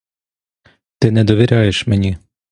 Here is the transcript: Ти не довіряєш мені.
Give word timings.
Ти 0.99 1.11
не 1.11 1.23
довіряєш 1.23 1.87
мені. 1.87 2.17